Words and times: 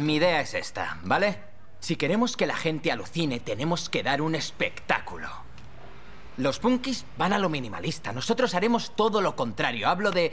mi 0.00 0.16
idea 0.16 0.40
es 0.40 0.54
esta, 0.54 0.98
¿vale? 1.02 1.38
Si 1.80 1.96
queremos 1.96 2.36
que 2.36 2.46
la 2.46 2.56
gente 2.56 2.90
alucine, 2.90 3.40
tenemos 3.40 3.88
que 3.88 4.02
dar 4.02 4.20
un 4.20 4.34
espectáculo. 4.34 5.28
Los 6.36 6.58
punkis 6.58 7.04
van 7.16 7.32
a 7.32 7.38
lo 7.38 7.48
minimalista, 7.48 8.12
nosotros 8.12 8.54
haremos 8.54 8.94
todo 8.94 9.20
lo 9.20 9.36
contrario. 9.36 9.88
Hablo 9.88 10.10
de... 10.10 10.32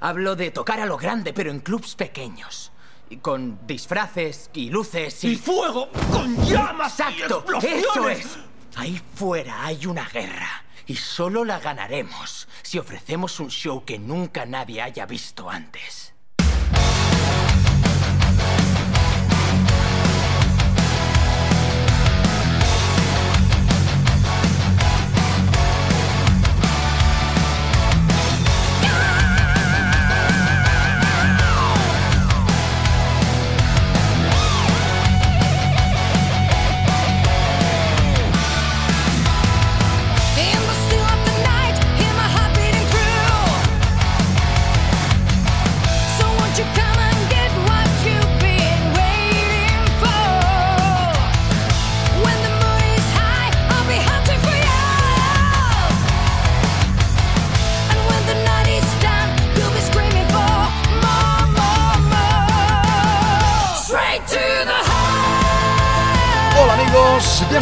Hablo 0.00 0.36
de 0.36 0.50
tocar 0.50 0.80
a 0.80 0.86
lo 0.86 0.98
grande, 0.98 1.32
pero 1.32 1.50
en 1.50 1.60
clubs 1.60 1.94
pequeños. 1.94 2.72
Y 3.08 3.18
con 3.18 3.66
disfraces 3.66 4.50
y 4.52 4.68
luces 4.68 5.22
y... 5.24 5.32
¡Y 5.32 5.36
fuego! 5.36 5.88
¡Con 6.10 6.36
llamas! 6.44 6.98
y 6.98 7.02
¡Exacto! 7.02 7.38
explosiones! 7.38 7.84
¡Eso 7.84 8.08
es! 8.08 8.38
Ahí 8.76 9.00
fuera 9.14 9.64
hay 9.64 9.86
una 9.86 10.06
guerra. 10.08 10.64
Y 10.86 10.96
solo 10.96 11.44
la 11.44 11.60
ganaremos 11.60 12.48
si 12.62 12.78
ofrecemos 12.78 13.40
un 13.40 13.50
show 13.50 13.84
que 13.84 13.98
nunca 13.98 14.44
nadie 14.44 14.82
haya 14.82 15.06
visto 15.06 15.48
antes. 15.48 16.13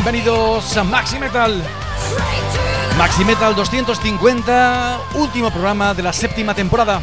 Bienvenidos 0.05 0.77
a 0.77 0.83
Maxi 0.83 1.17
Metal. 1.17 1.63
Maxi 2.99 3.25
Metal 3.25 3.55
250, 3.55 4.99
último 5.15 5.49
programa 5.53 5.95
de 5.95 6.03
la 6.03 6.13
séptima 6.13 6.57
temporada. 6.57 7.01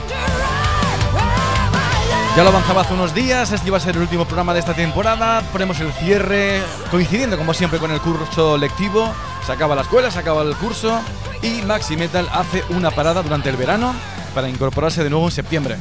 Ya 2.36 2.44
lo 2.44 2.50
avanzaba 2.50 2.81
hace 2.81 2.94
unos 2.94 3.16
días, 3.16 3.53
este 3.53 3.69
iba 3.69 3.78
a 3.78 3.80
ser 3.80 3.95
el 3.95 4.02
último 4.02 4.25
programa 4.25 4.53
de 4.53 4.59
esta 4.59 4.73
temporada. 4.73 5.41
Ponemos 5.53 5.80
el 5.80 5.94
cierre, 5.94 6.61
coincidiendo 6.91 7.38
como 7.38 7.53
siempre 7.53 7.80
con 7.80 7.89
el 7.91 8.02
curso 8.02 8.58
lectivo. 8.58 9.13
Se 9.45 9.53
acaba 9.53 9.75
la 9.75 9.84
escuela, 9.84 10.11
se 10.11 10.19
acaba 10.19 10.41
el 10.41 10.53
curso 10.58 11.00
y 11.41 11.61
Maxi 11.61 11.95
Metal 11.95 12.28
hace 12.34 12.66
una 12.69 12.91
parada 12.91 13.23
durante 13.23 13.50
el 13.50 13.56
verano 13.56 13.95
para 14.36 14.50
incorporarse 14.50 15.06
de 15.06 15.09
nuevo 15.09 15.28
en 15.28 15.31
septiembre. 15.31 15.78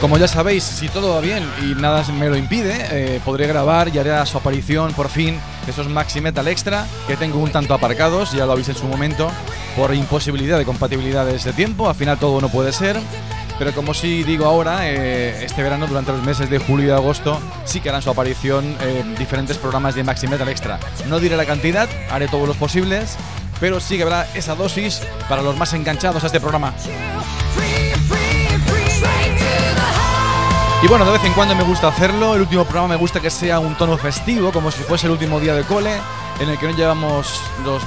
Como 0.00 0.16
ya 0.16 0.28
sabéis, 0.28 0.64
si 0.64 0.88
todo 0.88 1.14
va 1.14 1.20
bien 1.20 1.46
y 1.62 1.74
nada 1.74 2.02
me 2.12 2.30
lo 2.30 2.36
impide, 2.36 2.74
eh, 2.90 3.20
podré 3.22 3.46
grabar 3.46 3.94
y 3.94 3.98
haré 3.98 4.24
su 4.24 4.38
aparición 4.38 4.94
por 4.94 5.10
fin 5.10 5.38
esos 5.68 5.88
Maxi 5.88 6.22
Metal 6.22 6.48
Extra 6.48 6.86
que 7.06 7.18
tengo 7.18 7.38
un 7.38 7.52
tanto 7.52 7.74
aparcados, 7.74 8.32
ya 8.32 8.46
lo 8.46 8.52
avisé 8.52 8.72
en 8.72 8.78
su 8.78 8.86
momento, 8.86 9.30
por 9.76 9.94
imposibilidad 9.94 10.56
de 10.56 10.64
compatibilidades 10.64 11.44
de 11.44 11.52
tiempo. 11.52 11.86
Al 11.88 11.94
final 11.94 12.18
todo 12.18 12.40
no 12.40 12.48
puede 12.48 12.72
ser. 12.72 12.98
Pero 13.58 13.74
como 13.74 13.92
sí 13.92 14.22
digo 14.22 14.46
ahora, 14.46 14.88
eh, 14.88 15.44
este 15.44 15.62
verano, 15.62 15.86
durante 15.86 16.12
los 16.12 16.22
meses 16.22 16.48
de 16.48 16.58
julio 16.58 16.88
y 16.88 16.90
agosto, 16.92 17.38
sí 17.66 17.80
que 17.80 17.90
harán 17.90 18.00
su 18.00 18.08
aparición 18.08 18.74
en 18.80 19.14
diferentes 19.16 19.58
programas 19.58 19.94
de 19.94 20.02
Maxi 20.02 20.26
Metal 20.28 20.48
Extra. 20.48 20.80
No 21.08 21.20
diré 21.20 21.36
la 21.36 21.44
cantidad, 21.44 21.86
haré 22.10 22.26
todos 22.26 22.48
los 22.48 22.56
posibles, 22.56 23.18
pero 23.60 23.78
sí 23.78 23.98
que 23.98 24.04
habrá 24.04 24.26
esa 24.34 24.54
dosis 24.54 25.02
para 25.28 25.42
los 25.42 25.58
más 25.58 25.74
enganchados 25.74 26.24
a 26.24 26.28
este 26.28 26.40
programa. 26.40 26.72
Y 30.82 30.88
bueno, 30.88 31.04
de 31.04 31.12
vez 31.12 31.22
en 31.24 31.34
cuando 31.34 31.54
me 31.54 31.62
gusta 31.62 31.88
hacerlo. 31.88 32.34
El 32.34 32.40
último 32.40 32.64
programa 32.64 32.88
me 32.88 32.96
gusta 32.96 33.20
que 33.20 33.28
sea 33.28 33.58
un 33.58 33.74
tono 33.74 33.98
festivo, 33.98 34.50
como 34.50 34.70
si 34.70 34.82
fuese 34.82 35.06
el 35.06 35.12
último 35.12 35.38
día 35.38 35.54
de 35.54 35.62
cole, 35.64 35.92
en 36.40 36.48
el 36.48 36.58
que 36.58 36.68
no 36.68 36.74
llevamos 36.74 37.42
los, 37.66 37.82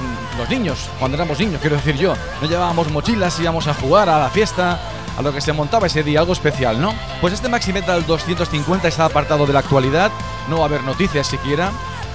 niños, 0.48 0.92
cuando 1.00 1.18
éramos 1.18 1.40
niños, 1.40 1.60
quiero 1.60 1.76
decir 1.76 1.96
yo. 1.96 2.14
No 2.40 2.48
llevábamos 2.48 2.92
mochilas, 2.92 3.40
íbamos 3.40 3.66
a 3.66 3.74
jugar 3.74 4.10
a 4.10 4.20
la 4.20 4.30
fiesta, 4.30 4.80
a 5.18 5.22
lo 5.24 5.34
que 5.34 5.42
se 5.42 5.54
montaba 5.54 5.88
ese 5.88 6.04
día, 6.04 6.20
algo 6.20 6.34
especial, 6.34 6.80
¿no? 6.80 6.94
Pues 7.20 7.34
este 7.34 7.50
Maxi 7.50 7.74
Metal 7.74 8.06
250 8.06 8.88
está 8.88 9.06
apartado 9.06 9.48
de 9.48 9.54
la 9.54 9.60
actualidad, 9.60 10.12
no 10.48 10.58
va 10.58 10.66
a 10.66 10.68
haber 10.68 10.84
noticias 10.84 11.26
siquiera, 11.26 11.72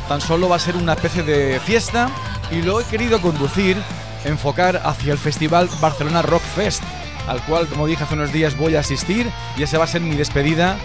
tan 0.08 0.20
solo 0.20 0.48
va 0.48 0.56
a 0.56 0.60
ser 0.60 0.76
una 0.76 0.92
especie 0.92 1.24
de 1.24 1.58
fiesta 1.58 2.08
y 2.52 2.62
lo 2.62 2.80
he 2.80 2.84
querido 2.84 3.20
conducir, 3.20 3.76
enfocar 4.24 4.80
hacia 4.84 5.12
el 5.12 5.18
festival 5.18 5.68
Barcelona 5.80 6.22
Rock 6.22 6.42
Fest, 6.54 6.84
al 7.28 7.42
cual, 7.42 7.66
como 7.66 7.86
dije 7.86 8.04
hace 8.04 8.14
unos 8.14 8.32
días, 8.32 8.56
voy 8.56 8.76
a 8.76 8.80
asistir 8.80 9.30
y 9.56 9.62
ese 9.62 9.78
va 9.78 9.84
a 9.84 9.88
ser 9.88 10.00
mi 10.00 10.16
despedida 10.16 10.76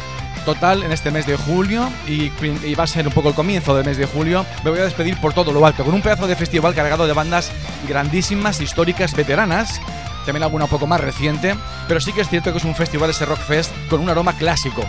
total 0.46 0.84
en 0.84 0.92
este 0.92 1.10
mes 1.10 1.26
de 1.26 1.38
julio 1.38 1.90
y, 2.08 2.30
va 2.76 2.84
a 2.84 2.88
ser 2.88 3.08
un 3.08 3.14
poco 3.14 3.30
el 3.30 3.36
comienzo 3.36 3.76
del 3.76 3.86
mes 3.86 3.98
de 3.98 4.06
julio. 4.06 4.46
Me 4.64 4.70
voy 4.70 4.80
a 4.80 4.84
despedir 4.84 5.18
por 5.18 5.34
todo 5.34 5.52
lo 5.52 5.66
alto, 5.66 5.84
con 5.84 5.94
un 5.94 6.02
pedazo 6.02 6.28
de 6.28 6.36
festival 6.36 6.76
cargado 6.76 7.08
de 7.08 7.14
bandas 7.14 7.52
grandísimas, 7.88 8.60
históricas, 8.62 9.16
veteranas. 9.16 9.82
También 10.26 10.44
alguna 10.44 10.66
un 10.66 10.70
poco 10.70 10.88
más 10.88 11.02
reciente, 11.02 11.56
pero 11.88 12.00
sí 12.00 12.14
que 12.14 12.22
es 12.22 12.30
cierto 12.30 12.52
que 12.52 12.58
es 12.58 12.66
un 12.66 12.76
festival 12.76 13.10
ese 13.10 13.26
Rock 13.26 13.40
Fest 13.40 13.72
con 13.90 14.02
un 14.02 14.10
aroma 14.10 14.34
clásico. 14.34 14.84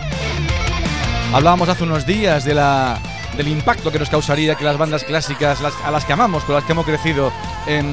Hablábamos 1.33 1.67
hace 1.67 1.83
unos 1.83 2.05
días 2.05 2.45
de 2.45 2.53
la, 2.53 2.99
del 3.37 3.47
impacto 3.47 3.91
que 3.91 3.99
nos 3.99 4.09
causaría 4.09 4.55
que 4.55 4.63
las 4.63 4.77
bandas 4.77 5.03
clásicas, 5.03 5.61
las- 5.61 5.73
a 5.85 5.91
las 5.91 6.05
que 6.05 6.13
amamos, 6.13 6.43
con 6.43 6.55
las 6.55 6.63
que 6.63 6.71
hemos 6.71 6.85
crecido, 6.85 7.31
em, 7.67 7.85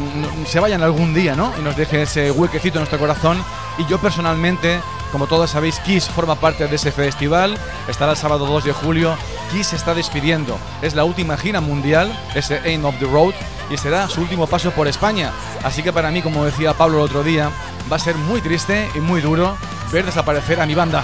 se 0.47 0.61
vayan 0.61 0.83
algún 0.83 1.15
día, 1.15 1.35
¿no? 1.35 1.53
Y 1.59 1.63
nos 1.63 1.77
dejen 1.77 2.01
ese 2.01 2.31
huequecito 2.31 2.79
en 2.79 2.83
nuestro 2.83 2.99
corazón. 2.99 3.43
Y 3.79 3.87
yo 3.87 3.99
personalmente, 3.99 4.81
como 5.11 5.27
todos 5.27 5.51
sabéis, 5.51 5.79
Kiss 5.81 6.09
forma 6.09 6.35
parte 6.37 6.67
de 6.69 6.77
ese 6.77 6.93
festival. 6.93 7.57
Estará 7.89 8.13
el 8.13 8.19
sábado 8.19 8.47
2 8.47 8.65
de 8.65 8.73
julio. 8.73 9.17
Kiss 9.51 9.69
se 9.69 9.77
está 9.77 9.95
despidiendo. 9.95 10.59
Es 10.83 10.95
la 10.95 11.05
última 11.05 11.37
gira 11.37 11.61
mundial, 11.61 12.13
ese 12.35 12.61
Aim 12.65 12.85
of 12.85 12.95
the 12.99 13.07
Road, 13.07 13.35
y 13.71 13.77
será 13.77 14.09
su 14.09 14.21
último 14.21 14.47
paso 14.47 14.71
por 14.73 14.87
España. 14.89 15.31
Así 15.65 15.83
que 15.83 15.93
para 15.93 16.11
mí, 16.11 16.23
como 16.23 16.45
decía 16.45 16.75
Pablo 16.75 16.99
el 16.99 17.05
otro 17.05 17.23
día, 17.23 17.51
va 17.91 17.97
a 17.97 17.99
ser 17.99 18.15
muy 18.17 18.41
triste 18.41 18.89
y 18.95 18.99
muy 19.01 19.21
duro 19.21 19.57
ver 19.91 20.05
desaparecer 20.05 20.61
a 20.61 20.67
mi 20.67 20.75
banda. 20.75 21.03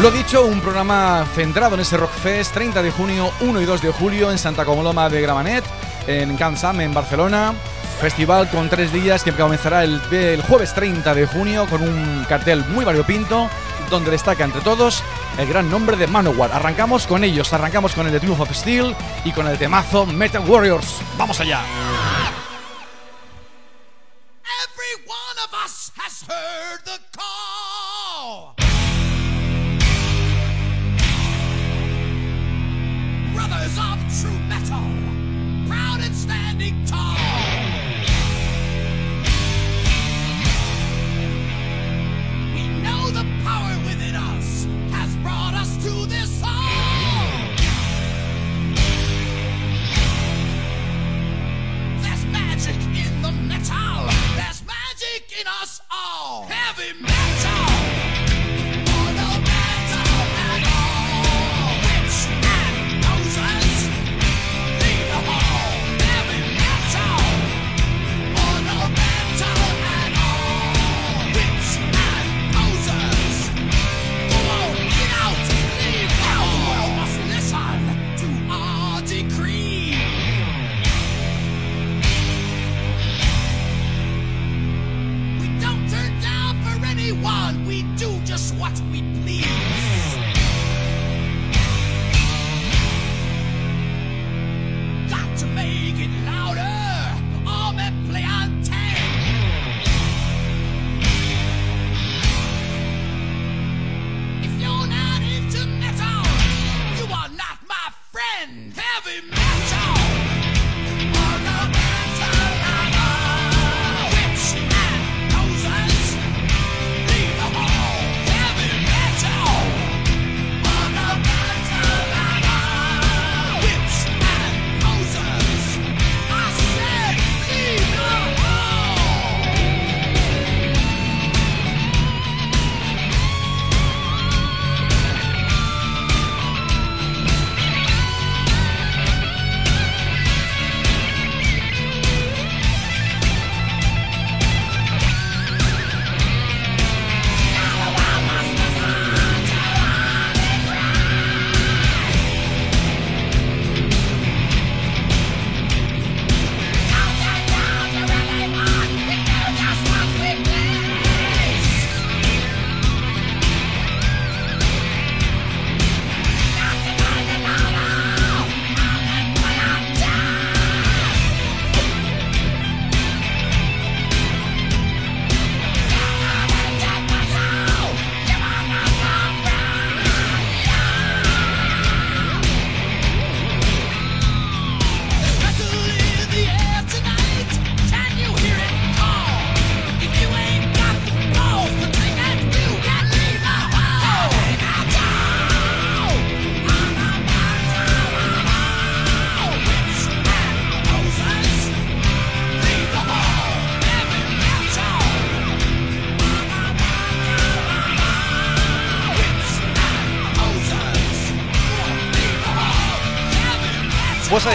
Lo 0.00 0.10
dicho, 0.10 0.44
un 0.44 0.60
programa 0.60 1.24
centrado 1.34 1.76
en 1.76 1.80
ese 1.80 1.96
Rockfest 1.96 2.52
30 2.52 2.82
de 2.82 2.90
junio, 2.90 3.30
1 3.40 3.60
y 3.60 3.64
2 3.64 3.80
de 3.80 3.90
julio 3.90 4.30
en 4.30 4.38
Santa 4.38 4.64
Coloma 4.64 5.08
de 5.08 5.22
Gramenet, 5.22 5.64
en 6.06 6.36
Can 6.36 6.56
Sam, 6.56 6.80
en 6.80 6.92
Barcelona. 6.92 7.54
Festival 8.00 8.50
con 8.50 8.68
tres 8.68 8.92
días 8.92 9.22
que 9.22 9.32
comenzará 9.32 9.84
el, 9.84 10.00
el 10.10 10.42
jueves 10.42 10.74
30 10.74 11.14
de 11.14 11.26
junio 11.26 11.66
con 11.70 11.80
un 11.80 12.26
cartel 12.28 12.64
muy 12.66 12.84
variopinto 12.84 13.48
donde 13.88 14.10
destaca 14.10 14.44
entre 14.44 14.60
todos 14.60 15.02
el 15.38 15.48
gran 15.48 15.70
nombre 15.70 15.96
de 15.96 16.06
Manowar. 16.06 16.52
Arrancamos 16.52 17.06
con 17.06 17.24
ellos, 17.24 17.52
arrancamos 17.52 17.94
con 17.94 18.06
el 18.06 18.12
de 18.12 18.20
Triumph 18.20 18.40
of 18.40 18.52
Steel 18.52 18.94
y 19.24 19.32
con 19.32 19.46
el 19.46 19.56
temazo 19.56 20.04
Metal 20.06 20.42
Warriors. 20.46 21.00
¡Vamos 21.16 21.40
allá! 21.40 21.60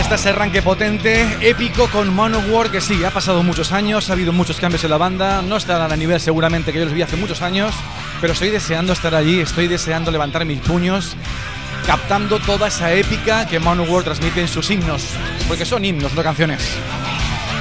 Está 0.10 0.16
ese 0.16 0.30
arranque 0.30 0.64
potente, 0.64 1.38
épico 1.40 1.88
con 1.88 2.12
Manowar, 2.16 2.72
que 2.72 2.82
sí, 2.82 3.04
ha 3.04 3.12
pasado 3.12 3.44
muchos 3.44 3.72
años, 3.72 4.10
ha 4.10 4.14
habido 4.14 4.34
muchos 4.34 4.60
cambios 4.60 4.84
en 4.84 4.90
la 4.90 4.98
banda, 4.98 5.44
no 5.44 5.56
estarán 5.56 5.92
a 5.92 5.96
nivel 5.96 6.20
seguramente 6.20 6.74
que 6.74 6.80
yo 6.80 6.86
los 6.86 6.96
vi 6.96 7.04
hace 7.04 7.16
muchos 7.16 7.44
años, 7.44 7.76
pero 8.20 8.34
estoy 8.34 8.50
deseando 8.50 8.94
estar 8.94 9.14
allí, 9.14 9.40
estoy 9.40 9.68
deseando 9.68 10.10
levantar 10.10 10.46
mis 10.46 10.62
puños, 10.62 11.16
captando 11.86 12.40
toda 12.40 12.70
esa 12.70 12.92
épica 12.92 13.46
que 13.46 13.60
Manowar 13.60 14.04
transmite 14.04 14.42
en 14.42 14.48
sus 14.48 14.72
himnos, 14.72 15.06
porque 15.48 15.64
son 15.64 15.86
himnos, 15.86 16.16
no 16.16 16.24
canciones. 16.24 16.68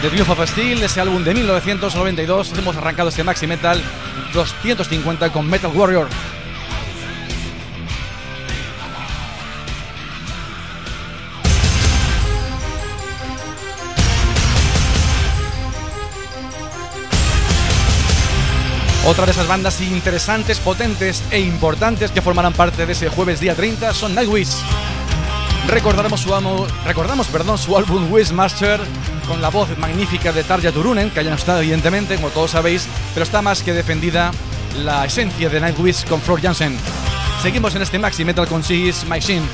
The 0.01 0.09
Triumph 0.09 0.31
of 0.31 0.49
Steel, 0.49 0.83
ese 0.83 1.03
álbum 1.03 1.23
de 1.25 1.35
1992, 1.35 2.55
hemos 2.57 2.77
arrancado 2.79 3.11
este 3.11 3.25
Maxi 3.25 3.47
Metal 3.47 3.79
250 4.33 5.31
con 5.33 5.47
Metal 5.47 5.71
Warrior. 5.75 6.09
Otra 19.09 19.25
de 19.25 19.33
esas 19.33 19.47
bandas 19.49 19.81
interesantes, 19.81 20.59
potentes 20.61 21.23
e 21.31 21.41
importantes 21.41 22.11
que 22.11 22.21
formarán 22.21 22.53
parte 22.53 22.85
de 22.85 22.93
ese 22.93 23.09
jueves 23.09 23.41
día 23.41 23.55
30 23.55 23.95
son 23.95 24.15
Nightwish. 24.15 24.51
Recordaremos 25.67 26.21
su, 26.21 26.35
amo- 26.35 26.67
recordamos 26.85 27.27
perdón, 27.29 27.57
su 27.59 27.77
álbum 27.77 28.13
Wishmaster 28.13 28.81
con 29.27 29.41
la 29.41 29.49
voz 29.49 29.77
magnífica 29.79 30.33
de 30.33 30.45
Tarja 30.45 30.73
Turunen, 30.73 31.11
que 31.11 31.25
ya 31.25 31.31
no 31.31 31.37
está 31.37 31.59
evidentemente, 31.59 32.17
como 32.17 32.29
todos 32.29 32.51
sabéis, 32.51 32.87
pero 33.15 33.25
está 33.25 33.41
más 33.41 33.63
que 33.63 33.73
defendida 33.73 34.31
la 34.77 35.07
esencia 35.07 35.49
de 35.49 35.61
Nightwish 35.61 36.05
con 36.07 36.21
Flor 36.21 36.41
Jansen. 36.43 36.77
Seguimos 37.43 37.75
en 37.75 37.83
este 37.83 37.99
Maxi 37.99 38.25
Metal 38.25 38.47
con 38.47 38.63
Seas 38.63 39.05
Machine. 39.07 39.47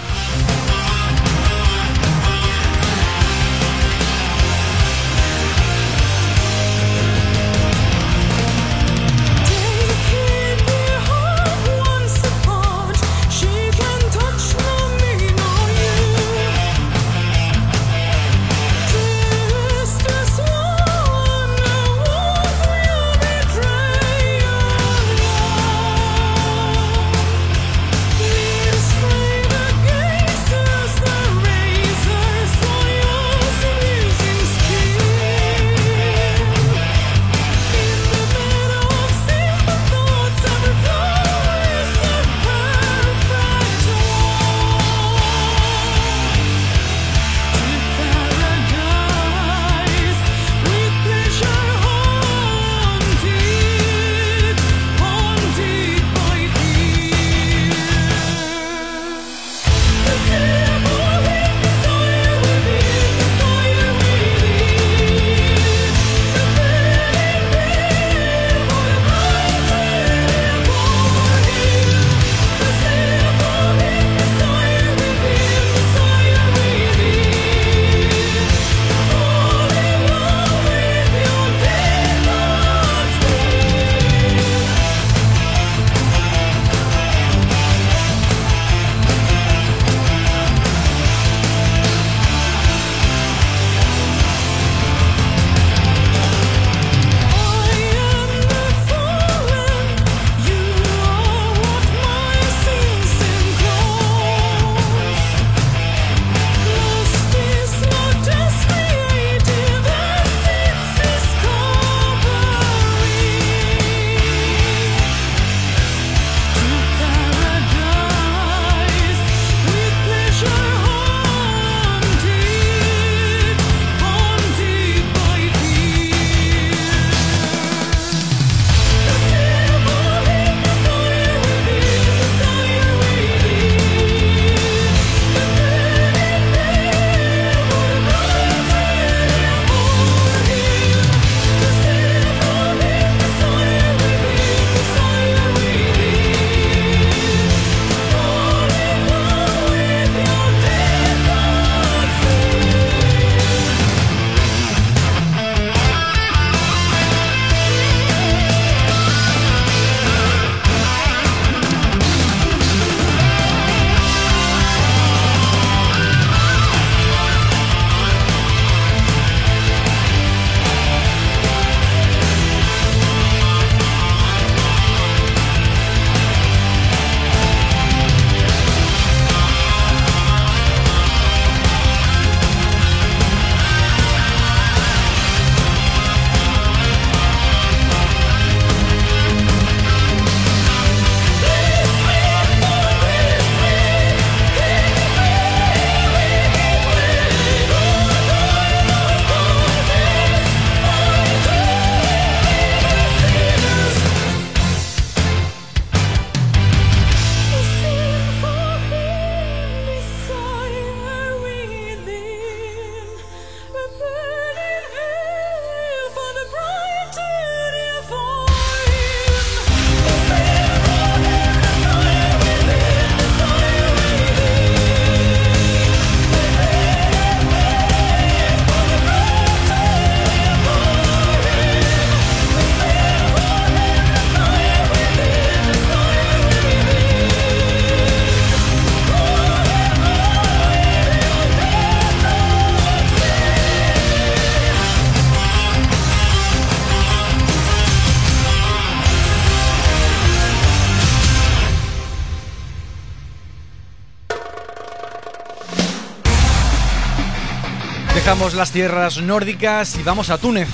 Dejamos 258.34 258.54
las 258.54 258.72
tierras 258.72 259.22
nórdicas 259.22 259.94
y 259.94 260.02
vamos 260.02 260.28
a 260.28 260.38
Túnez. 260.38 260.68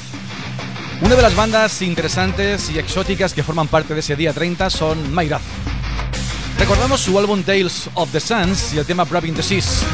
Una 1.03 1.15
de 1.15 1.21
las 1.21 1.37
bandas 1.37 1.83
interesantes 1.83 2.71
y 2.71 2.79
exóticas 2.79 3.35
que 3.35 3.43
forman 3.43 3.69
parte 3.69 3.93
de 3.93 4.01
ese 4.01 4.17
día 4.17 4.33
30 4.33 4.71
son 4.71 5.13
Mayraz. 5.13 5.43
Recordamos 6.59 7.03
su 7.03 7.19
álbum 7.19 7.43
Tales 7.43 7.91
of 7.93 8.11
the 8.13 8.21
Suns 8.21 8.73
y 8.73 8.79
el 8.79 8.87
tema 8.87 9.05
Grabbing 9.05 9.35
the 9.35 9.43
Seas. 9.43 9.85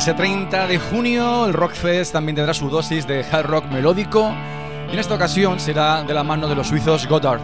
Ese 0.00 0.14
30 0.14 0.66
de 0.66 0.78
junio, 0.78 1.44
el 1.44 1.52
Rockfest 1.52 2.14
también 2.14 2.34
tendrá 2.34 2.54
su 2.54 2.70
dosis 2.70 3.06
de 3.06 3.22
hard 3.22 3.44
rock 3.44 3.66
melódico. 3.66 4.34
Y 4.88 4.94
en 4.94 4.98
esta 4.98 5.14
ocasión 5.14 5.60
será 5.60 6.02
de 6.04 6.14
la 6.14 6.24
mano 6.24 6.48
de 6.48 6.54
los 6.54 6.68
suizos 6.68 7.06
Goddard. 7.06 7.42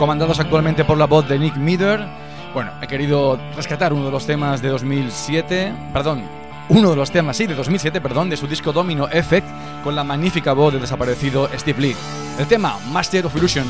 Comandados 0.00 0.40
actualmente 0.40 0.84
por 0.84 0.98
la 0.98 1.06
voz 1.06 1.28
de 1.28 1.38
Nick 1.38 1.54
Mieder. 1.54 2.04
Bueno, 2.52 2.72
he 2.82 2.88
querido 2.88 3.38
rescatar 3.54 3.92
uno 3.92 4.06
de 4.06 4.10
los 4.10 4.26
temas 4.26 4.62
de 4.62 4.70
2007. 4.70 5.72
Perdón, 5.92 6.24
uno 6.70 6.90
de 6.90 6.96
los 6.96 7.12
temas, 7.12 7.36
sí, 7.36 7.46
de 7.46 7.54
2007, 7.54 8.00
perdón, 8.00 8.28
de 8.28 8.36
su 8.36 8.48
disco 8.48 8.72
Domino 8.72 9.06
Effect, 9.06 9.46
con 9.84 9.94
la 9.94 10.02
magnífica 10.02 10.54
voz 10.54 10.72
del 10.72 10.82
desaparecido 10.82 11.48
Steve 11.56 11.80
Lee. 11.80 11.96
El 12.40 12.48
tema 12.48 12.80
Master 12.90 13.26
of 13.26 13.36
Illusion. 13.36 13.68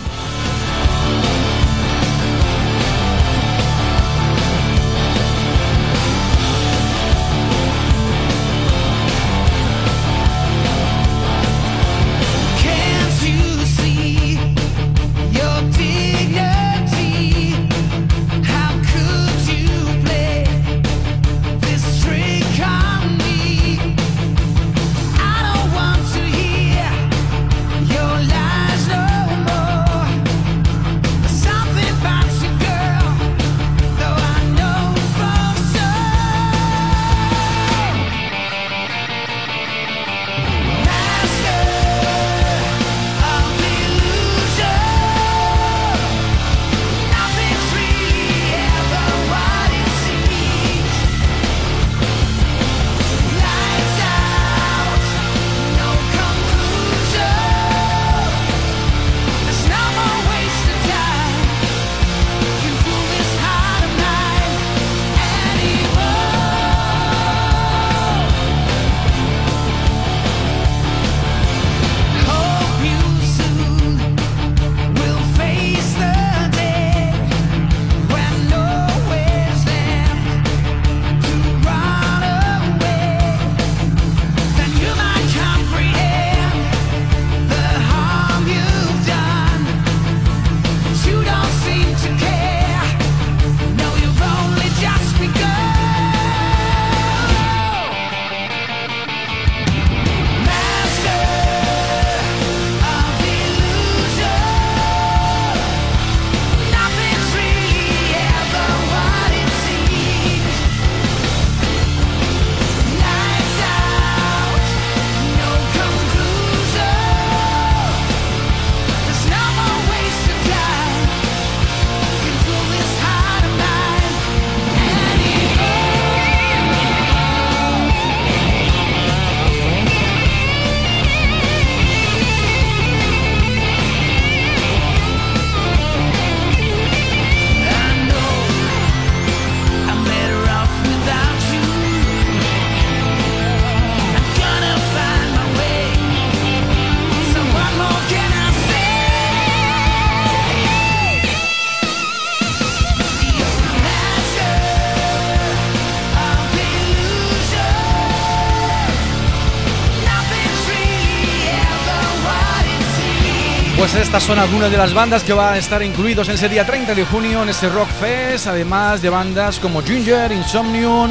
Pues 163.92 164.04
estas 164.06 164.22
son 164.22 164.38
algunas 164.38 164.70
de 164.70 164.76
las 164.78 164.94
bandas 164.94 165.22
que 165.22 165.32
van 165.34 165.54
a 165.54 165.58
estar 165.58 165.82
incluidos 165.82 166.28
en 166.28 166.34
ese 166.36 166.48
día 166.48 166.64
30 166.64 166.94
de 166.94 167.04
junio 167.04 167.42
en 167.42 167.50
ese 167.50 167.68
Rock 167.68 167.88
Fest, 168.00 168.46
además 168.46 169.02
de 169.02 169.10
bandas 169.10 169.58
como 169.58 169.82
Ginger, 169.82 170.32
Insomnium, 170.32 171.10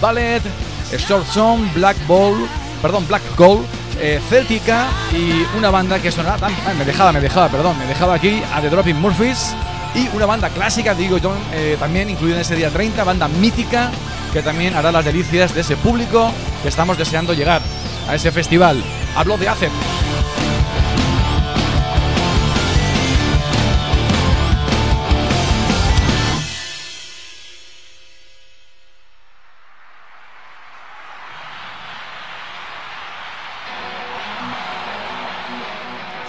Ballet, 0.00 0.42
Short 0.96 1.26
Song, 1.26 1.62
Black 1.74 1.96
Bowl, 2.06 2.46
perdón, 2.80 3.06
Black 3.08 3.22
Gold, 3.36 3.64
eh, 4.00 4.20
Celtica 4.28 4.86
y 5.12 5.44
una 5.58 5.70
banda 5.70 5.98
que 6.00 6.12
sonará 6.12 6.36
tan- 6.38 6.52
ah, 6.66 6.72
me 6.78 6.84
dejaba, 6.84 7.10
me 7.12 7.20
dejaba, 7.20 7.48
perdón, 7.48 7.76
me 7.78 7.86
dejaba 7.86 8.14
aquí 8.14 8.40
a 8.54 8.60
The 8.60 8.70
Dropping 8.70 9.00
Murphys 9.00 9.54
y 9.96 10.08
una 10.14 10.26
banda 10.26 10.50
clásica, 10.50 10.94
digo 10.94 11.18
yo, 11.18 11.32
eh, 11.52 11.76
también 11.80 12.10
incluida 12.10 12.36
en 12.36 12.40
ese 12.42 12.54
día 12.54 12.70
30, 12.70 13.02
banda 13.02 13.26
mítica 13.26 13.90
que 14.32 14.40
también 14.42 14.76
hará 14.76 14.92
las 14.92 15.04
delicias 15.04 15.52
de 15.52 15.62
ese 15.62 15.76
público 15.76 16.30
que 16.62 16.68
estamos 16.68 16.96
deseando 16.96 17.34
llegar 17.34 17.60
a 18.08 18.14
ese 18.14 18.30
festival. 18.30 18.80
Hablo 19.16 19.36
de 19.36 19.48
ACEP. 19.48 19.72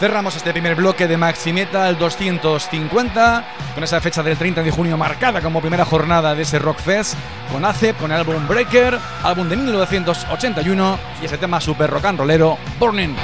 Cerramos 0.01 0.35
este 0.35 0.51
primer 0.51 0.73
bloque 0.73 1.07
de 1.07 1.15
Maxi 1.15 1.53
Metal 1.53 1.95
250 1.95 3.45
con 3.75 3.83
esa 3.83 4.01
fecha 4.01 4.23
del 4.23 4.35
30 4.35 4.63
de 4.63 4.71
junio 4.71 4.97
marcada 4.97 5.41
como 5.41 5.61
primera 5.61 5.85
jornada 5.85 6.33
de 6.33 6.41
ese 6.41 6.57
Rock 6.57 6.79
Fest 6.79 7.13
con 7.51 7.63
ACEP, 7.63 7.97
con 7.97 8.11
el 8.11 8.17
álbum 8.17 8.47
Breaker, 8.47 8.97
álbum 9.21 9.47
de 9.47 9.57
1981 9.57 10.99
y 11.21 11.25
ese 11.25 11.37
tema 11.37 11.61
super 11.61 11.91
rock 11.91 12.05
and 12.05 12.17
rollero 12.17 12.57
Burning. 12.79 13.15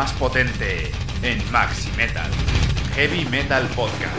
Más 0.00 0.12
potente 0.14 0.90
en 1.22 1.52
Maxi 1.52 1.90
Metal, 1.94 2.30
Heavy 2.94 3.26
Metal 3.26 3.66
Podcast. 3.76 4.16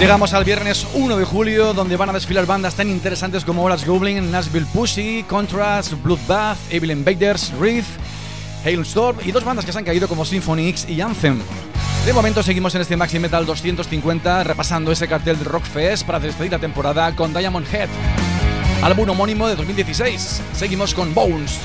Llegamos 0.00 0.32
al 0.32 0.44
viernes 0.44 0.86
1 0.94 1.18
de 1.18 1.26
julio, 1.26 1.74
donde 1.74 1.98
van 1.98 2.08
a 2.08 2.14
desfilar 2.14 2.46
bandas 2.46 2.74
tan 2.74 2.88
interesantes 2.88 3.44
como 3.44 3.64
Horace 3.64 3.84
Goblin, 3.84 4.32
Nashville 4.32 4.64
Pussy, 4.72 5.26
Contrast, 5.28 5.92
Bloodbath, 6.02 6.56
Evil 6.70 6.92
Invaders, 6.92 7.52
Wreath, 7.58 7.84
Hailstorm 8.64 9.18
y 9.26 9.30
dos 9.30 9.44
bandas 9.44 9.66
que 9.66 9.72
se 9.72 9.78
han 9.78 9.84
caído 9.84 10.08
como 10.08 10.24
Symphony 10.24 10.68
X 10.68 10.86
y 10.88 11.02
Anthem. 11.02 11.38
De 12.06 12.14
momento 12.14 12.42
seguimos 12.42 12.74
en 12.74 12.80
este 12.80 12.96
Maxi 12.96 13.18
Metal 13.18 13.44
250 13.44 14.42
repasando 14.42 14.90
ese 14.90 15.06
cartel 15.06 15.38
de 15.38 15.44
Rockfest 15.44 16.06
para 16.06 16.18
despedir 16.18 16.52
la 16.52 16.58
temporada 16.58 17.14
con 17.14 17.34
Diamond 17.34 17.66
Head, 17.70 17.90
álbum 18.88 19.10
homónimo 19.10 19.46
de 19.46 19.54
2016. 19.54 20.40
Seguimos 20.54 20.94
con 20.94 21.12
Bones. 21.12 21.60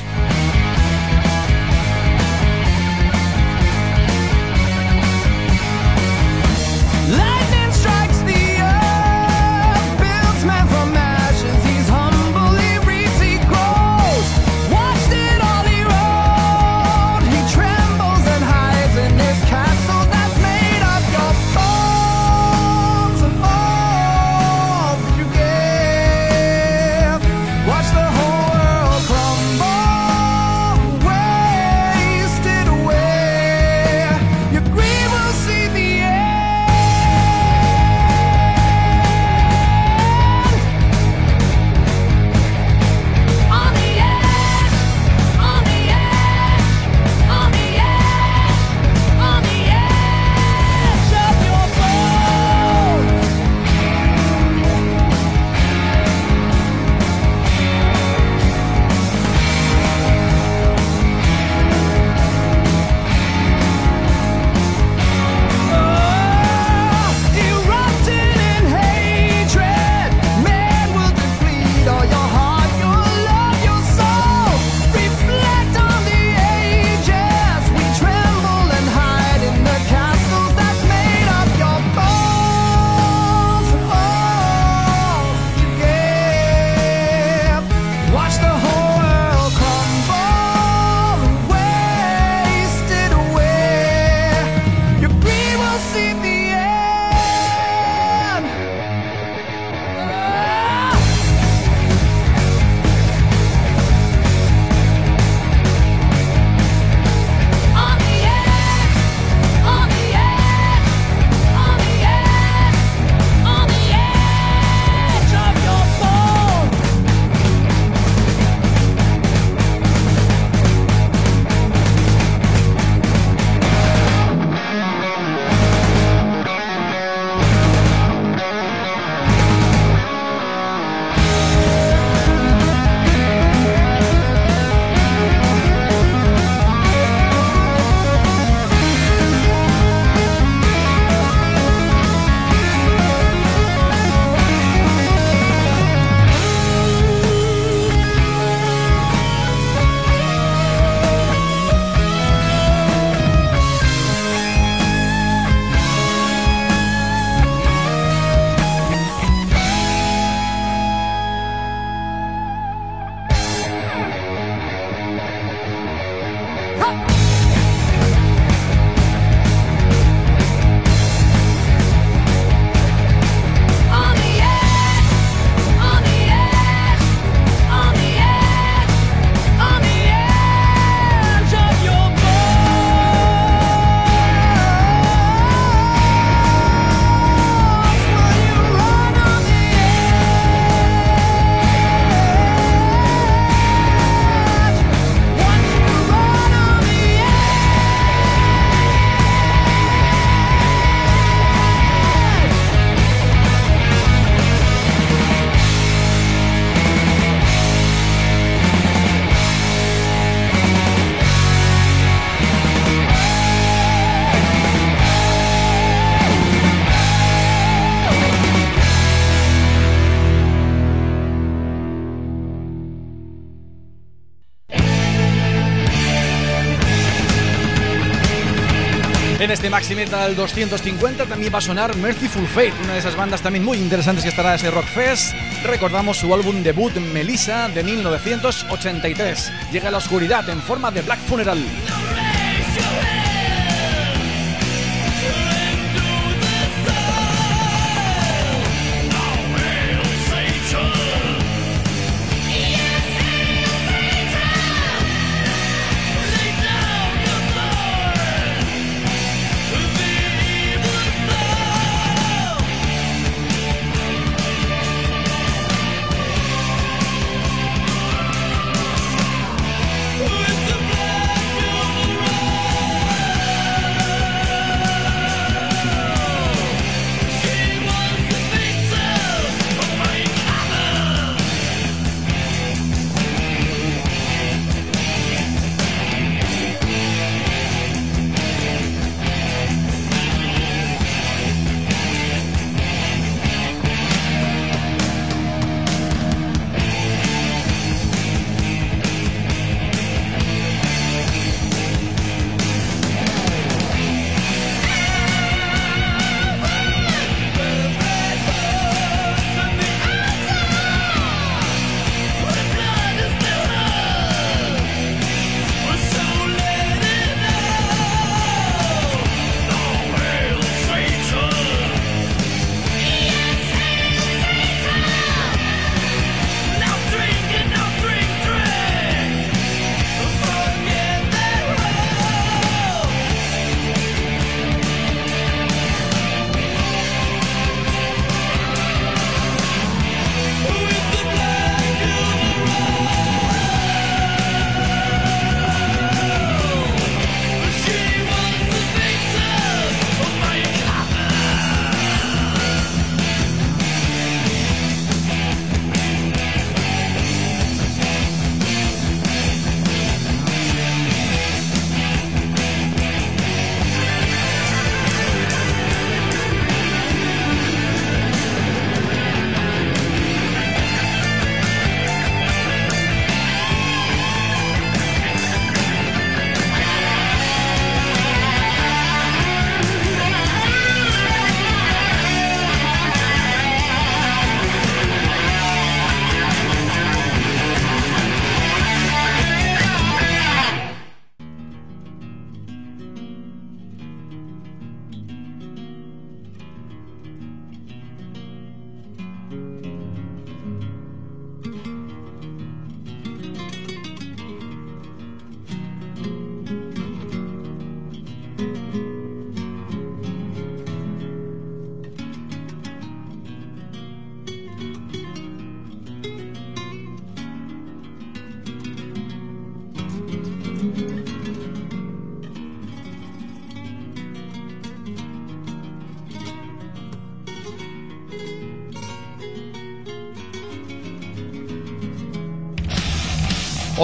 En 229.74 229.80
este 229.80 229.96
Maxi 229.96 230.06
Metal 230.06 230.36
250 230.36 231.26
también 231.26 231.52
va 231.52 231.58
a 231.58 231.62
sonar 231.62 231.96
Merciful 231.96 232.48
Fate, 232.48 232.74
una 232.84 232.94
de 232.94 233.00
esas 233.00 233.16
bandas 233.16 233.42
también 233.42 233.66
muy 233.66 233.80
interesantes 233.80 234.24
que 234.24 234.30
estará 234.30 234.50
en 234.50 234.56
ese 234.56 234.70
Rockfest. 234.70 235.34
Recordamos 235.66 236.18
su 236.18 236.32
álbum 236.32 236.62
debut 236.62 236.94
Melissa 237.12 237.70
de 237.70 237.84
1983. 237.84 239.52
Llega 239.72 239.88
a 239.88 239.92
la 239.92 239.98
oscuridad 239.98 240.48
en 240.50 240.62
forma 240.62 240.92
de 240.92 241.02
Black 241.02 241.20
Funeral. 241.22 241.58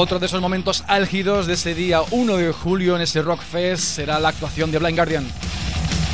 Otro 0.01 0.17
de 0.17 0.27
esos 0.27 0.39
momentos 0.39 0.85
álgidos 0.87 1.45
de 1.45 1.55
ese 1.55 1.75
día 1.75 1.99
1 2.11 2.37
de 2.37 2.53
julio 2.53 2.95
en 2.95 3.01
ese 3.01 3.21
Rock 3.21 3.41
Fest 3.41 3.83
será 3.83 4.17
la 4.17 4.29
actuación 4.29 4.71
de 4.71 4.79
Blind 4.79 4.95
Guardian. 4.95 5.27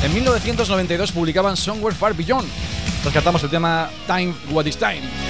En 0.03 0.11
1992 0.11 1.11
publicaban 1.11 1.55
Somewhere 1.55 1.95
Far 1.95 2.15
Beyond. 2.15 2.49
Rescatamos 3.03 3.43
el 3.43 3.51
tema 3.51 3.91
Time 4.07 4.33
What 4.49 4.65
Is 4.65 4.77
Time. 4.77 5.24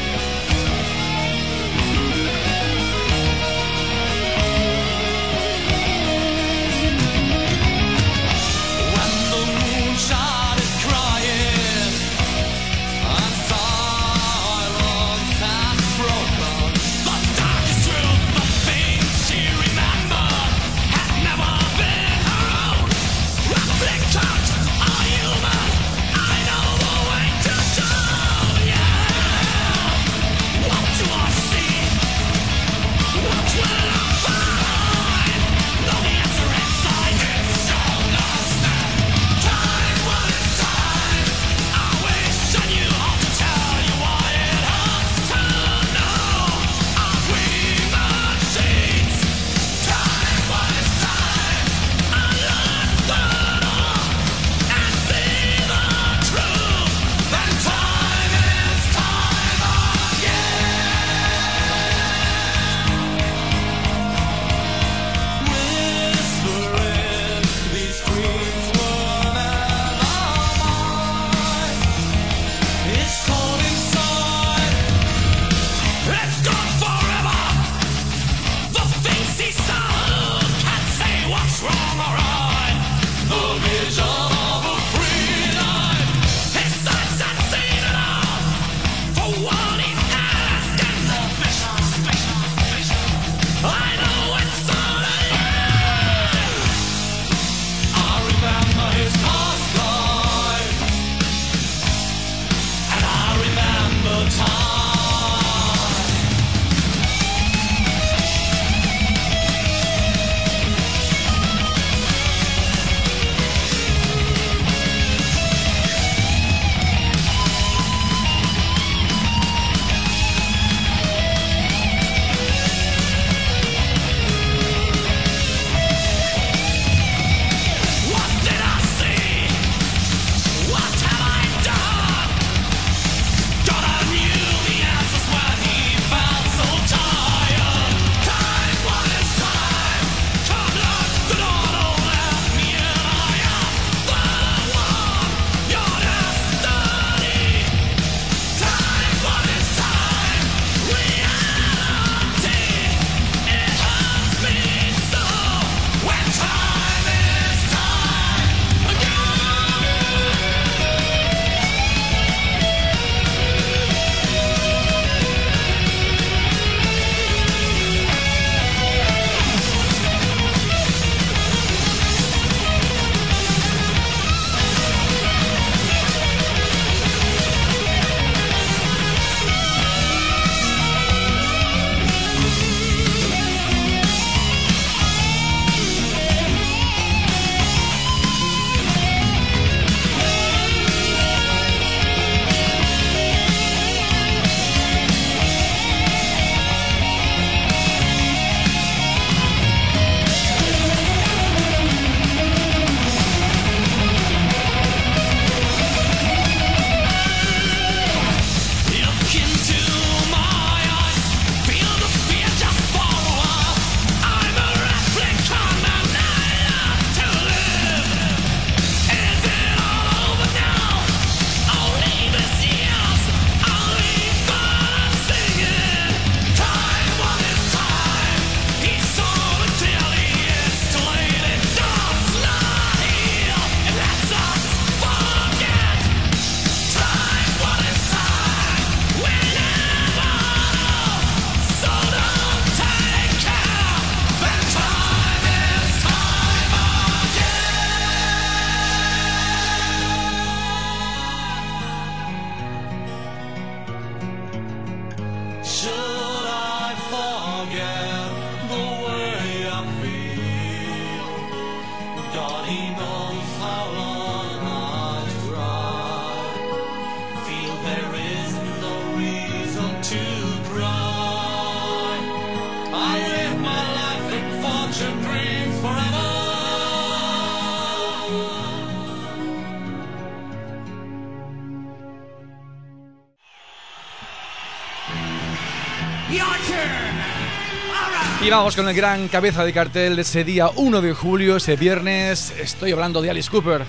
Vamos 288.57 288.77
con 288.77 288.87
el 288.87 288.95
gran 288.95 289.27
cabeza 289.27 289.65
de 289.65 289.73
cartel 289.73 290.15
de 290.15 290.21
ese 290.21 290.45
día 290.45 290.69
1 290.73 291.01
de 291.01 291.11
julio, 291.11 291.57
ese 291.57 291.75
viernes. 291.75 292.53
Estoy 292.57 292.93
hablando 292.93 293.21
de 293.21 293.29
Alice 293.29 293.51
Cooper. 293.51 293.83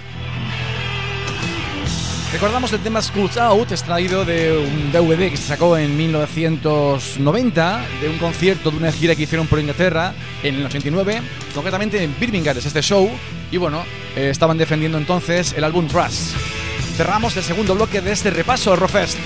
Recordamos 2.32 2.72
el 2.72 2.80
tema 2.80 3.00
Schools 3.00 3.36
Out, 3.36 3.70
extraído 3.70 4.24
de 4.24 4.58
un 4.58 4.90
DVD 4.90 5.30
que 5.30 5.36
se 5.36 5.44
sacó 5.44 5.78
en 5.78 5.96
1990, 5.96 7.86
de 8.02 8.08
un 8.08 8.18
concierto 8.18 8.72
de 8.72 8.78
una 8.78 8.90
gira 8.90 9.14
que 9.14 9.22
hicieron 9.22 9.46
por 9.46 9.60
Inglaterra 9.60 10.12
en 10.42 10.56
el 10.56 10.66
89, 10.66 11.22
concretamente 11.54 12.02
en 12.02 12.12
Birmingham, 12.18 12.58
es 12.58 12.66
este 12.66 12.82
show. 12.82 13.08
Y 13.52 13.58
bueno, 13.58 13.84
eh, 14.16 14.30
estaban 14.30 14.58
defendiendo 14.58 14.98
entonces 14.98 15.54
el 15.56 15.62
álbum 15.62 15.86
Trust. 15.86 16.34
Cerramos 16.96 17.36
el 17.36 17.44
segundo 17.44 17.76
bloque 17.76 18.00
de 18.00 18.10
este 18.10 18.30
repaso 18.30 18.74
Rofest. 18.74 19.16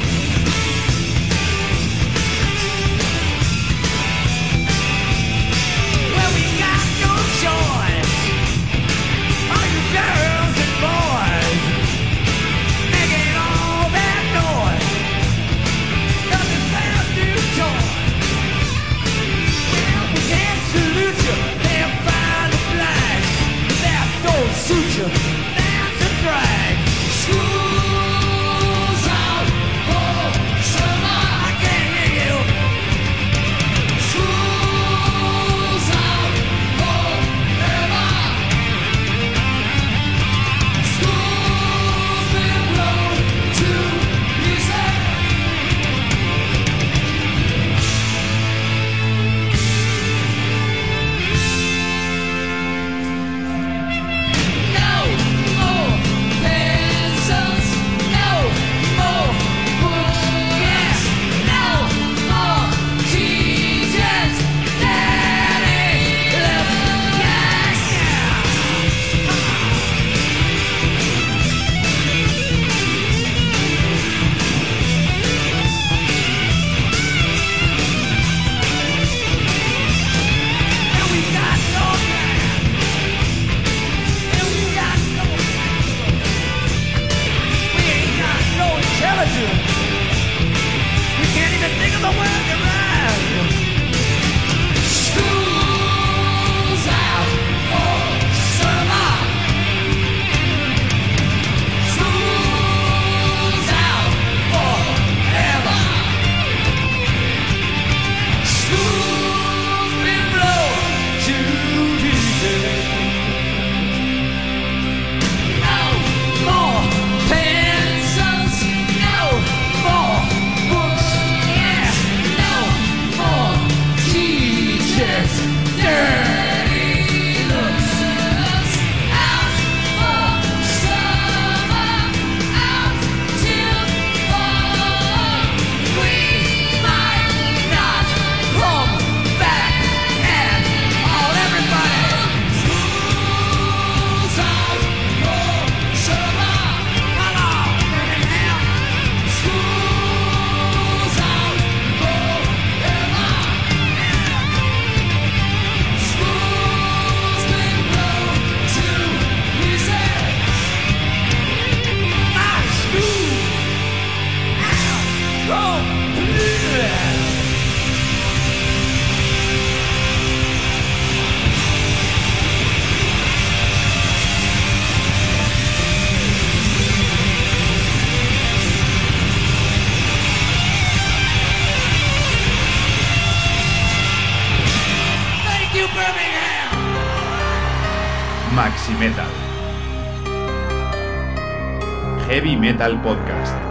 Metal 192.80 193.02
Podcast. 193.02 193.70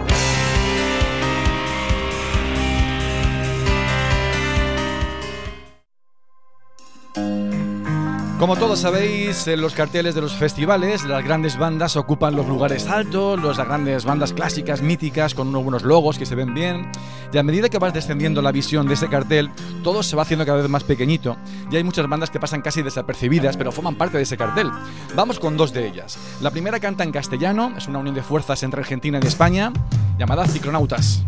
Como 8.38 8.56
todos 8.56 8.78
sabéis, 8.78 9.48
en 9.48 9.60
los 9.60 9.74
carteles 9.74 10.14
de 10.14 10.20
los 10.20 10.32
festivales, 10.34 11.04
las 11.04 11.24
grandes 11.24 11.58
bandas 11.58 11.96
ocupan 11.96 12.36
los 12.36 12.46
lugares 12.46 12.86
altos, 12.86 13.42
las 13.42 13.58
grandes 13.58 14.04
bandas 14.04 14.32
clásicas, 14.32 14.80
míticas, 14.80 15.34
con 15.34 15.48
unos 15.48 15.64
buenos 15.64 15.82
logos 15.82 16.16
que 16.16 16.24
se 16.24 16.36
ven 16.36 16.54
bien. 16.54 16.90
Y 17.32 17.38
a 17.38 17.42
medida 17.42 17.68
que 17.68 17.78
vas 17.78 17.92
descendiendo 17.92 18.40
la 18.42 18.52
visión 18.52 18.86
de 18.86 18.94
ese 18.94 19.08
cartel, 19.08 19.50
todo 19.82 20.02
se 20.02 20.16
va 20.16 20.22
haciendo 20.22 20.46
cada 20.46 20.60
vez 20.60 20.70
más 20.70 20.84
pequeñito. 20.84 21.36
Y 21.70 21.76
hay 21.76 21.84
muchas 21.84 22.08
bandas 22.08 22.30
que 22.30 22.40
pasan 22.40 22.62
casi 22.62 22.82
desapercibidas, 22.82 23.56
pero 23.56 23.72
forman 23.72 23.96
parte 23.96 24.16
de 24.16 24.24
ese 24.24 24.36
cartel. 24.36 24.70
Vamos 25.14 25.38
con 25.38 25.56
dos 25.56 25.72
de 25.72 25.86
ellas. 25.86 26.18
La 26.40 26.50
primera 26.50 26.80
canta 26.80 27.04
en 27.04 27.12
castellano, 27.12 27.72
es 27.76 27.88
una 27.88 27.98
unión 27.98 28.14
de 28.14 28.22
fuerzas 28.22 28.62
entre 28.62 28.80
Argentina 28.80 29.20
y 29.22 29.26
España, 29.26 29.72
llamada 30.18 30.46
Ciclonautas. 30.46 31.24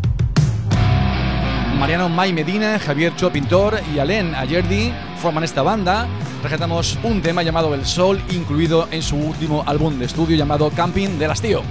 Mariano 1.78 2.08
May 2.08 2.32
Medina, 2.32 2.78
Javier 2.78 3.16
Cho 3.16 3.32
Pintor 3.32 3.80
y 3.92 3.98
Alén 3.98 4.36
Ayerdi 4.36 4.92
forman 5.16 5.42
esta 5.42 5.62
banda. 5.62 6.06
Rescatamos 6.40 6.96
un 7.02 7.20
tema 7.22 7.42
llamado 7.42 7.74
El 7.74 7.84
Sol, 7.86 8.22
incluido 8.30 8.86
en 8.92 9.02
su 9.02 9.16
último 9.16 9.64
álbum 9.66 9.98
de 9.98 10.04
estudio 10.04 10.36
llamado 10.36 10.70
Camping 10.70 11.18
del 11.18 11.32
Hastío. 11.32 11.62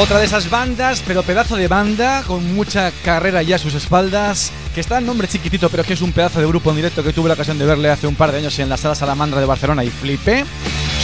Otra 0.00 0.20
de 0.20 0.26
esas 0.26 0.48
bandas, 0.48 1.02
pero 1.04 1.24
pedazo 1.24 1.56
de 1.56 1.66
banda, 1.66 2.22
con 2.24 2.54
mucha 2.54 2.92
carrera 3.04 3.42
ya 3.42 3.56
a 3.56 3.58
sus 3.58 3.74
espaldas, 3.74 4.52
que 4.72 4.80
está 4.80 4.98
en 4.98 5.06
nombre 5.06 5.26
chiquitito, 5.26 5.68
pero 5.70 5.82
que 5.82 5.94
es 5.94 6.02
un 6.02 6.12
pedazo 6.12 6.38
de 6.38 6.46
grupo 6.46 6.70
en 6.70 6.76
directo 6.76 7.02
que 7.02 7.12
tuve 7.12 7.26
la 7.26 7.34
ocasión 7.34 7.58
de 7.58 7.66
verle 7.66 7.90
hace 7.90 8.06
un 8.06 8.14
par 8.14 8.30
de 8.30 8.38
años 8.38 8.56
en 8.60 8.68
la 8.68 8.76
sala 8.76 8.94
Salamandra 8.94 9.40
de 9.40 9.46
Barcelona 9.46 9.82
y 9.82 9.90
flipé, 9.90 10.44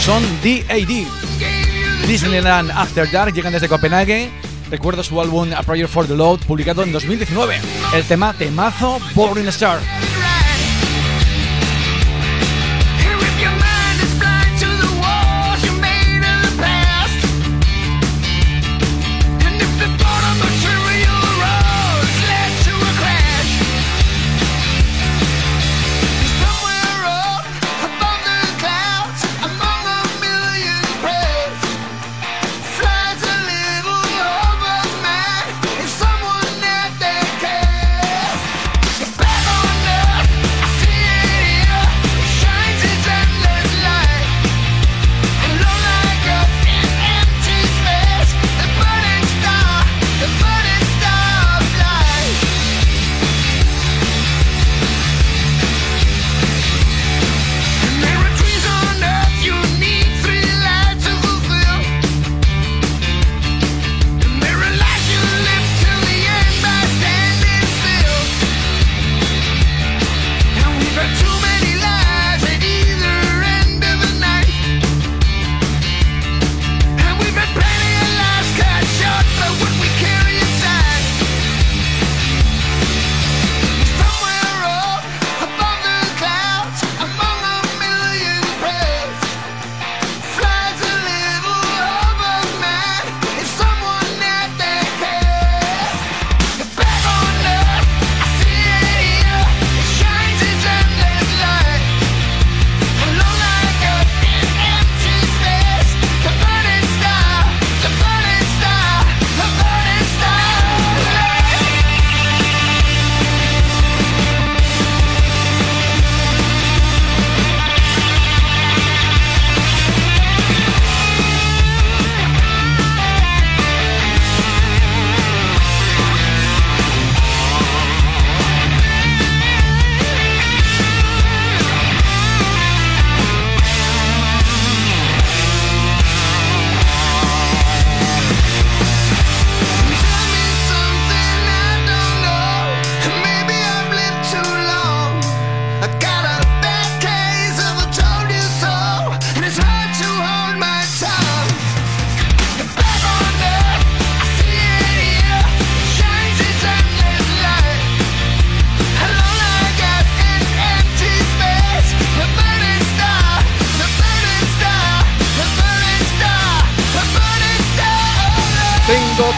son 0.01 0.23
DAD. 0.41 2.07
Disneyland 2.07 2.71
After 2.71 3.11
Dark 3.11 3.33
llegan 3.33 3.51
desde 3.51 3.67
Copenhague. 3.67 4.31
Recuerdo 4.71 5.03
su 5.03 5.19
álbum 5.19 5.51
A 5.51 5.61
Prayer 5.63 5.89
for 5.89 6.07
the 6.07 6.15
Load, 6.15 6.39
publicado 6.47 6.81
en 6.81 6.93
2019. 6.93 7.59
El 7.93 8.03
tema 8.05 8.31
temazo 8.31 8.99
Boring 9.13 9.49
Star. 9.49 9.79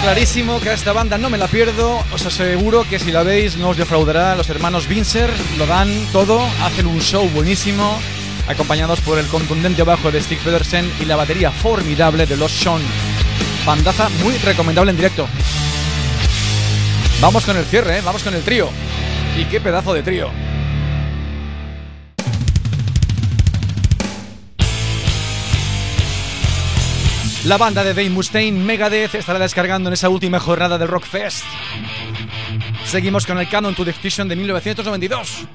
Clarísimo 0.02 0.60
que 0.60 0.70
a 0.70 0.74
esta 0.74 0.94
banda 0.94 1.18
no 1.18 1.30
me 1.30 1.38
la 1.38 1.48
pierdo. 1.48 2.04
Os 2.12 2.26
aseguro 2.26 2.84
que 2.90 3.00
si 3.00 3.12
la 3.12 3.24
veis 3.24 3.58
no 3.58 3.70
os 3.70 3.78
defraudará. 3.78 4.36
Los 4.36 4.50
hermanos 4.50 4.88
Vincer 4.88 5.30
lo 5.58 5.66
dan 5.66 5.90
todo, 6.12 6.40
hacen 6.64 6.88
un 6.88 7.02
show 7.02 7.28
buenísimo, 7.30 7.98
acompañados 8.48 9.02
por 9.02 9.20
el 9.20 9.28
contundente 9.28 9.84
bajo 9.84 10.12
de 10.12 10.22
Stig 10.22 10.40
Pedersen 10.40 10.92
y 11.02 11.06
la 11.06 11.16
batería 11.16 11.52
formidable 11.52 12.26
de 12.26 12.38
los 12.38 12.52
Sean. 12.52 12.82
Bandaza 13.66 14.10
muy 14.24 14.38
recomendable 14.38 14.92
en 14.92 14.98
directo. 14.98 15.28
Vamos 17.20 17.46
con 17.46 17.58
el 17.58 17.66
cierre, 17.66 17.98
¿eh? 17.98 18.02
vamos 18.04 18.24
con 18.24 18.34
el 18.34 18.44
trío. 18.44 18.70
Y 19.38 19.46
qué 19.46 19.60
pedazo 19.60 19.94
de 19.94 20.04
trío. 20.04 20.32
La 27.48 27.56
banda 27.56 27.82
de 27.82 27.94
Dave 27.94 28.10
Mustaine, 28.10 28.60
Megadeth, 28.60 29.16
estará 29.16 29.40
descargando 29.40 29.88
en 29.88 29.94
esa 29.94 30.10
última 30.10 30.38
jornada 30.38 30.78
del 30.78 30.90
Rockfest. 30.90 31.46
Seguimos 32.86 33.26
con 33.26 33.40
el 33.40 33.48
Canon 33.48 33.74
to 33.74 33.84
Extinction 33.84 34.28
de 34.28 34.36
1992. 34.36 35.48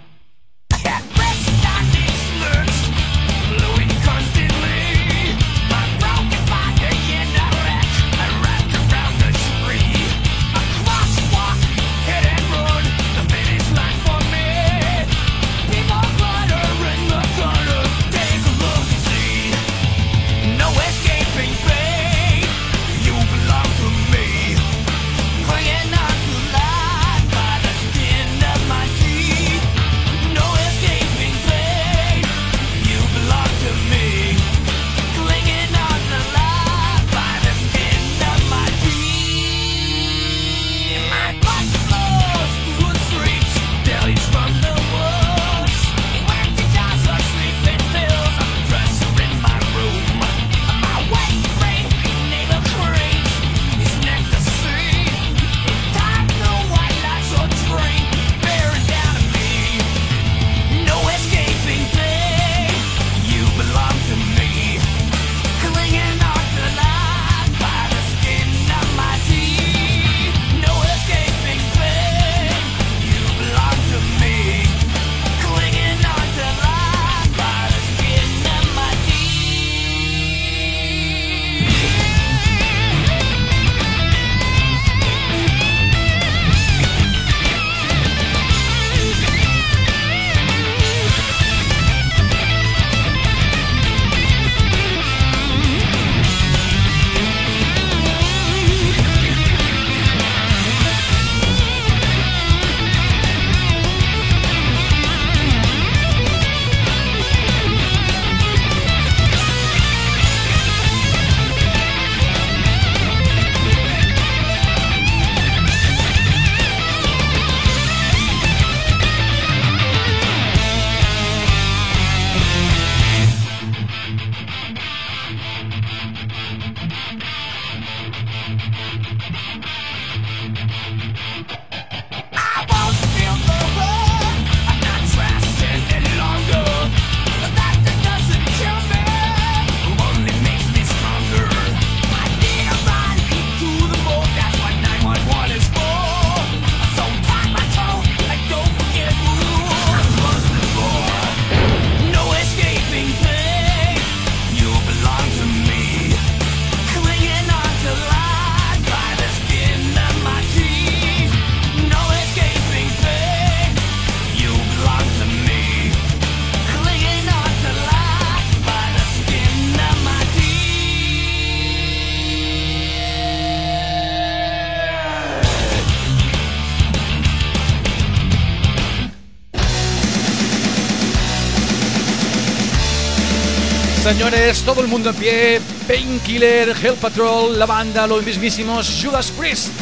Señores, 184.23 184.63
todo 184.63 184.83
el 184.83 184.87
mundo 184.87 185.11
en 185.11 185.17
pie. 185.17 185.61
Painkiller, 185.89 186.77
Hell 186.81 186.95
Patrol, 186.95 187.59
la 187.59 187.67
banda, 187.67 188.07
los 188.07 188.25
mismísimos 188.25 189.03
Judas 189.03 189.33
Priest. 189.33 189.73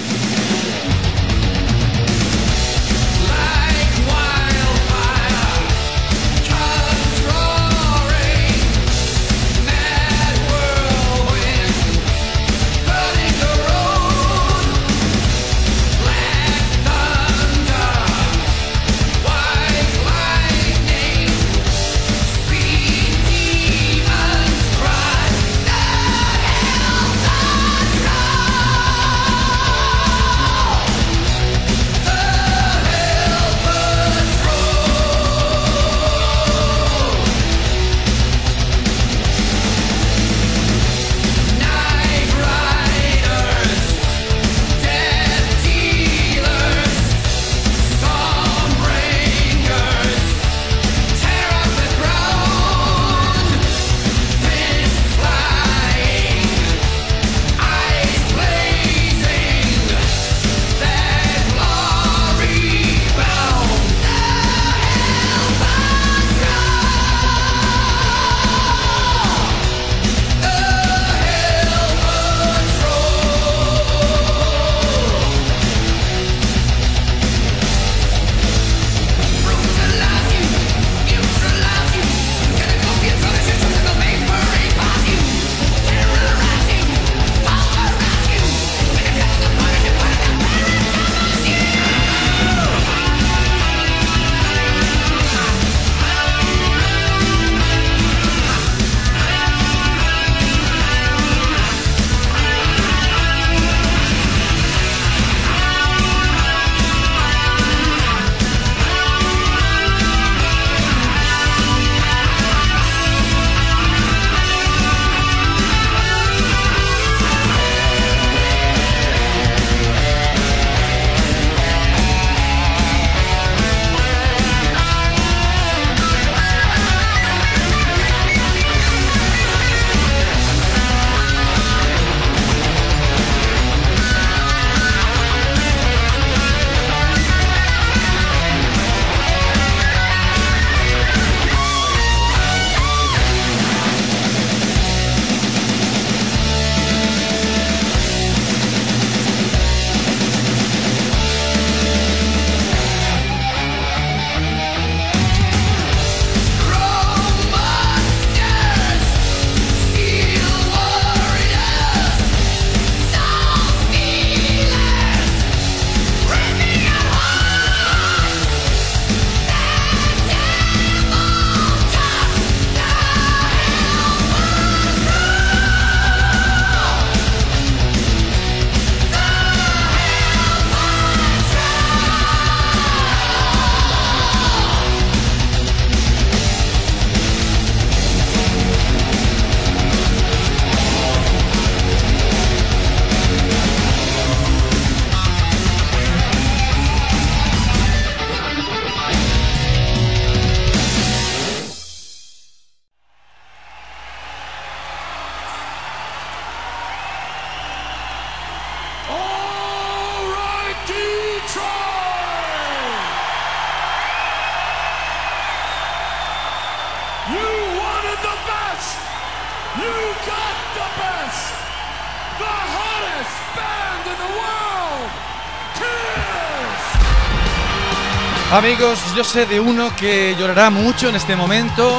Amigos, 228.61 229.01
yo 229.17 229.25
sé 229.25 229.47
de 229.47 229.59
uno 229.59 229.91
que 229.97 230.37
llorará 230.39 230.69
mucho 230.69 231.09
en 231.09 231.17
este 231.17 231.35
momento. 231.35 231.91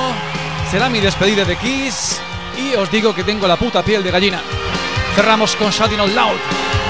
Será 0.70 0.90
mi 0.90 1.00
despedida 1.00 1.44
de 1.44 1.56
Kiss. 1.58 2.22
Y 2.56 2.76
os 2.76 2.92
digo 2.92 3.16
que 3.16 3.24
tengo 3.24 3.48
la 3.48 3.58
puta 3.58 3.82
piel 3.82 4.04
de 4.04 4.12
gallina. 4.12 4.44
Cerramos 5.16 5.56
con 5.56 5.72
Shouting 5.72 6.00
Out 6.00 6.12
Loud. 6.12 6.81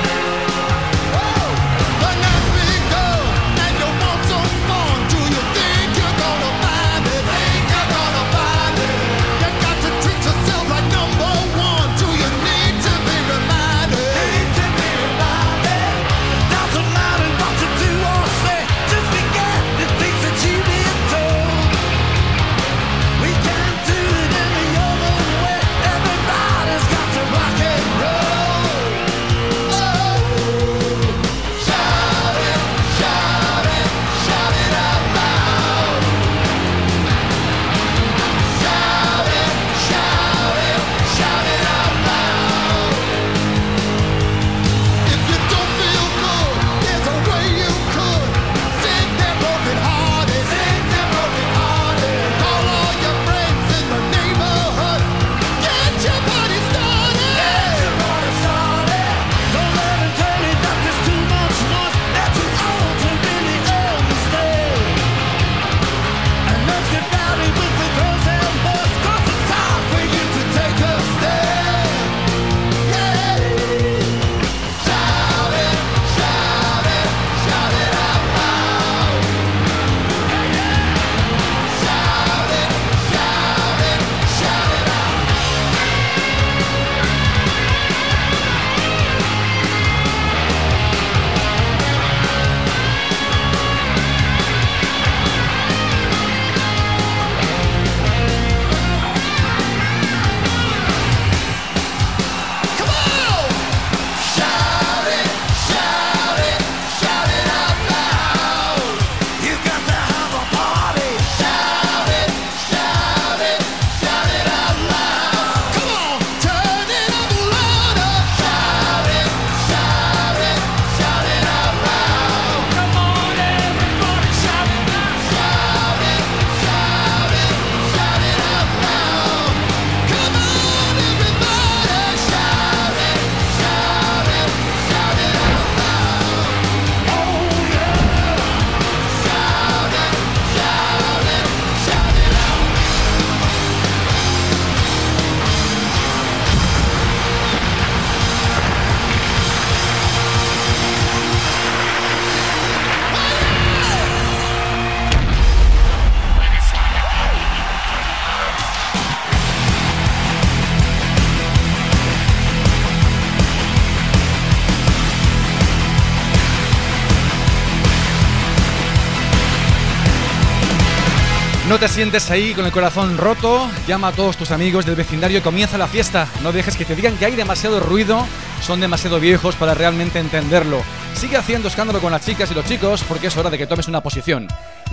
Te 171.82 171.88
sientes 171.88 172.30
ahí 172.30 172.54
con 172.54 172.64
el 172.64 172.72
corazón 172.72 173.18
roto, 173.18 173.68
llama 173.88 174.10
a 174.10 174.12
todos 174.12 174.38
tus 174.38 174.52
amigos 174.52 174.86
del 174.86 174.94
vecindario 174.94 175.40
y 175.40 175.42
comienza 175.42 175.80
la 175.80 175.88
fiesta. 175.88 176.28
No 176.44 176.52
dejes 176.52 176.78
que 176.78 176.86
te 176.86 176.96
digan 176.96 177.18
que 177.18 177.26
hay 177.26 177.36
demasiado 177.36 177.80
ruido, 177.80 178.24
son 178.62 178.80
demasiado 178.80 179.20
viejos 179.20 179.56
para 179.56 179.74
realmente 179.74 180.20
entenderlo. 180.20 180.84
Sigue 181.16 181.38
haciendo 181.38 181.70
escándalo 181.70 182.00
con 182.00 182.12
las 182.12 182.24
chicas 182.24 182.52
y 182.52 182.54
los 182.54 182.66
chicos 182.66 183.04
porque 183.08 183.28
es 183.28 183.38
hora 183.38 183.50
de 183.50 183.58
que 183.58 183.66
tomes 183.66 183.88
una 183.88 184.02
posición. 184.02 184.48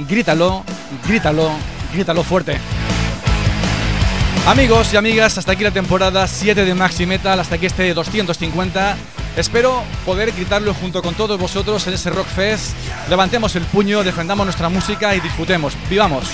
Grítalo, 0.08 0.64
grítalo, 1.06 1.50
grítalo 1.92 2.22
fuerte. 2.22 2.56
Amigos 4.46 4.94
y 4.94 4.96
amigas, 4.96 5.36
hasta 5.36 5.52
aquí 5.52 5.64
la 5.64 5.72
temporada 5.72 6.26
7 6.26 6.64
de 6.64 6.74
Maxi 6.74 7.04
Metal, 7.04 7.38
hasta 7.38 7.56
aquí 7.56 7.66
este 7.66 7.92
250. 7.92 8.96
Espero 9.38 9.84
poder 10.04 10.32
gritarlo 10.32 10.74
junto 10.74 11.00
con 11.00 11.14
todos 11.14 11.38
vosotros 11.38 11.86
en 11.86 11.94
ese 11.94 12.10
Rock 12.10 12.26
Fest. 12.26 12.72
Levantemos 13.08 13.54
el 13.54 13.62
puño, 13.62 14.02
defendamos 14.02 14.44
nuestra 14.44 14.68
música 14.68 15.14
y 15.14 15.20
disfrutemos. 15.20 15.74
¡Vivamos! 15.88 16.24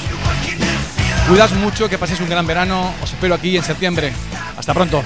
Cuidaos 1.29 1.53
mucho, 1.53 1.87
que 1.87 1.99
paséis 1.99 2.21
un 2.21 2.31
gran 2.31 2.47
verano. 2.47 2.95
Os 3.03 3.13
espero 3.13 3.35
aquí 3.35 3.59
en 3.59 3.63
septiembre. 3.63 4.11
Hasta 4.57 4.73
pronto. 4.73 5.03